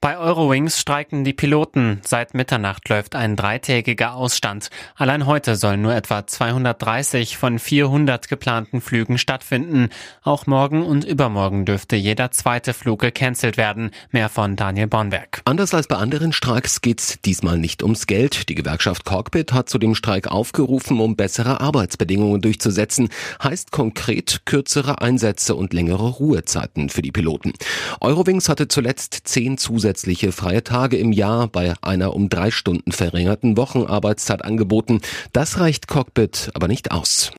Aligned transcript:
Bei 0.00 0.16
Eurowings 0.16 0.78
streiken 0.78 1.24
die 1.24 1.32
Piloten. 1.32 2.00
Seit 2.04 2.32
Mitternacht 2.32 2.88
läuft 2.88 3.16
ein 3.16 3.34
dreitägiger 3.34 4.14
Ausstand. 4.14 4.70
Allein 4.94 5.26
heute 5.26 5.56
sollen 5.56 5.82
nur 5.82 5.92
etwa 5.92 6.24
230 6.24 7.36
von 7.36 7.58
400 7.58 8.28
geplanten 8.28 8.80
Flügen 8.80 9.18
stattfinden. 9.18 9.88
Auch 10.22 10.46
morgen 10.46 10.86
und 10.86 11.04
übermorgen 11.04 11.64
dürfte 11.64 11.96
jeder 11.96 12.30
zweite 12.30 12.74
Flug 12.74 13.00
gecancelt 13.00 13.56
werden. 13.56 13.90
Mehr 14.12 14.28
von 14.28 14.54
Daniel 14.54 14.86
Bornberg. 14.86 15.42
Anders 15.44 15.74
als 15.74 15.88
bei 15.88 15.96
anderen 15.96 16.32
Streiks 16.32 16.80
geht's 16.80 17.18
diesmal 17.24 17.58
nicht 17.58 17.82
ums 17.82 18.06
Geld. 18.06 18.48
Die 18.48 18.54
Gewerkschaft 18.54 19.04
Cockpit 19.04 19.52
hat 19.52 19.68
zu 19.68 19.78
dem 19.78 19.96
Streik 19.96 20.28
aufgerufen, 20.28 21.00
um 21.00 21.16
bessere 21.16 21.60
Arbeitsbedingungen 21.60 22.40
durchzusetzen. 22.40 23.08
Heißt 23.42 23.72
konkret 23.72 24.42
kürzere 24.44 25.00
Einsätze 25.00 25.56
und 25.56 25.72
längere 25.72 26.08
Ruhezeiten 26.08 26.88
für 26.88 27.02
die 27.02 27.10
Piloten. 27.10 27.52
Eurowings 28.00 28.48
hatte 28.48 28.68
zuletzt 28.68 29.22
zehn 29.24 29.58
zusätzliche 29.58 29.87
zusätzliche 29.88 30.32
freie 30.32 30.62
Tage 30.62 30.98
im 30.98 31.12
Jahr 31.12 31.48
bei 31.48 31.72
einer 31.80 32.14
um 32.14 32.28
drei 32.28 32.50
Stunden 32.50 32.92
verringerten 32.92 33.56
Wochenarbeitszeit 33.56 34.44
angeboten. 34.44 35.00
Das 35.32 35.60
reicht 35.60 35.88
Cockpit 35.88 36.50
aber 36.52 36.68
nicht 36.68 36.90
aus. 36.90 37.32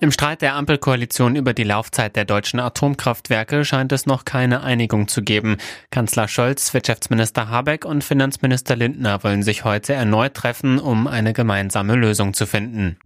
Im 0.00 0.12
Streit 0.12 0.42
der 0.42 0.54
Ampelkoalition 0.54 1.34
über 1.34 1.54
die 1.54 1.64
Laufzeit 1.64 2.14
der 2.14 2.26
deutschen 2.26 2.60
Atomkraftwerke 2.60 3.64
scheint 3.64 3.90
es 3.90 4.04
noch 4.04 4.26
keine 4.26 4.62
Einigung 4.62 5.08
zu 5.08 5.22
geben. 5.22 5.56
Kanzler 5.90 6.28
Scholz, 6.28 6.74
Wirtschaftsminister 6.74 7.48
Habeck 7.48 7.86
und 7.86 8.04
Finanzminister 8.04 8.76
Lindner 8.76 9.24
wollen 9.24 9.42
sich 9.42 9.64
heute 9.64 9.94
erneut 9.94 10.34
treffen, 10.34 10.78
um 10.78 11.06
eine 11.06 11.32
gemeinsame 11.32 11.94
Lösung 11.96 12.34
zu 12.34 12.46
finden. 12.46 12.98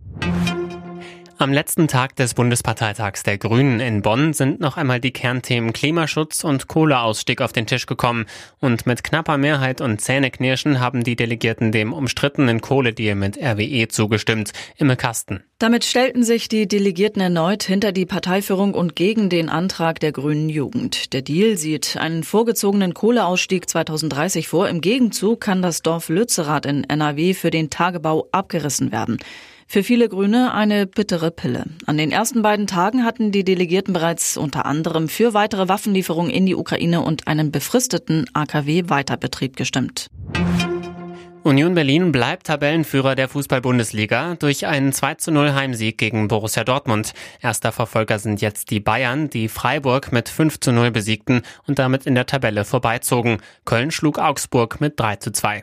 Am 1.43 1.53
letzten 1.53 1.89
Tag 1.89 2.15
des 2.15 2.35
Bundesparteitags 2.35 3.25
der 3.25 3.37
Grünen 3.37 3.81
in 3.81 4.01
Bonn 4.01 4.33
sind 4.33 4.61
noch 4.61 4.77
einmal 4.77 5.01
die 5.01 5.11
Kernthemen 5.11 5.73
Klimaschutz 5.73 6.45
und 6.45 6.69
Kohleausstieg 6.69 7.41
auf 7.41 7.53
den 7.53 7.67
Tisch 7.67 7.87
gekommen. 7.87 8.27
Und 8.61 8.87
mit 8.87 9.03
knapper 9.03 9.39
Mehrheit 9.39 9.81
und 9.81 10.01
Zähneknirschen 10.01 10.79
haben 10.79 11.03
die 11.03 11.17
Delegierten 11.17 11.73
dem 11.73 11.93
umstrittenen 11.93 12.61
Kohledeal 12.61 13.17
mit 13.17 13.39
RWE 13.39 13.89
zugestimmt. 13.89 14.53
Imme 14.77 14.95
Kasten. 14.95 15.43
Damit 15.59 15.85
stellten 15.85 16.23
sich 16.23 16.47
die 16.47 16.69
Delegierten 16.69 17.21
erneut 17.21 17.65
hinter 17.65 17.91
die 17.91 18.07
Parteiführung 18.07 18.73
und 18.75 18.95
gegen 18.95 19.29
den 19.29 19.49
Antrag 19.49 19.99
der 19.99 20.13
grünen 20.13 20.49
Jugend. 20.49 21.13
Der 21.13 21.23
Deal 21.23 21.57
sieht 21.57 21.97
einen 21.97 22.23
vorgezogenen 22.23 22.95
Kohleausstieg 22.95 23.69
2030 23.69 24.47
vor. 24.47 24.69
Im 24.69 24.81
Gegenzug 24.81 25.41
kann 25.41 25.61
das 25.61 25.83
Dorf 25.83 26.09
Lützerath 26.09 26.67
in 26.67 26.85
NRW 26.85 27.35
für 27.35 27.51
den 27.51 27.69
Tagebau 27.69 28.29
abgerissen 28.31 28.93
werden. 28.93 29.19
Für 29.73 29.83
viele 29.83 30.11
Grüne 30.11 30.53
eine 30.53 30.87
bittere 30.87 31.31
Pille. 31.31 31.65
An 31.87 31.97
den 31.97 32.13
ersten 32.13 32.43
beiden 32.43 32.67
Tagen 32.67 33.07
hatten 33.07 33.33
die 33.33 33.43
Delegierten 33.43 33.95
bereits 33.95 34.37
unter 34.37 34.67
anderem 34.67 35.09
für 35.09 35.33
weitere 35.33 35.67
Waffenlieferungen 35.67 36.31
in 36.31 36.45
die 36.45 36.55
Ukraine 36.55 37.01
und 37.01 37.27
einen 37.27 37.51
befristeten 37.51 38.27
AKW-Weiterbetrieb 38.35 39.57
gestimmt. 39.57 40.09
Union 41.43 41.75
Berlin 41.75 42.13
bleibt 42.13 42.49
Tabellenführer 42.49 43.15
der 43.15 43.31
Fußball-Bundesliga 43.31 44.35
durch 44.35 44.67
einen 44.67 44.93
2 44.93 45.15
zu 45.15 45.31
0 45.31 45.55
Heimsieg 45.55 45.97
gegen 45.97 46.29
Borussia 46.29 46.65
Dortmund. 46.65 47.15
Erster 47.41 47.73
Verfolger 47.73 48.19
sind 48.19 48.43
jetzt 48.43 48.71
die 48.71 48.81
Bayern, 48.81 49.31
die 49.31 49.49
Freiburg 49.49 50.13
mit 50.13 50.29
5 50.29 50.61
zu 50.61 50.73
0 50.73 50.91
besiegten 50.91 51.41
und 51.67 51.79
damit 51.79 52.07
in 52.07 52.15
der 52.15 52.27
Tabelle 52.27 52.67
vorbeizogen. 52.67 53.39
Köln 53.65 53.91
schlug 53.91 54.19
Augsburg 54.19 54.83
mit 54.83 55.01
3 55.01 55.17
zu 55.17 55.33
2. 55.33 55.63